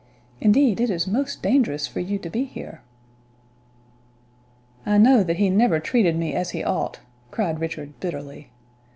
[0.39, 2.81] Indeed, it is most dangerous for you to be here."
[4.83, 8.49] "I know that he never treated me as he ought," cried Richard, bitterly.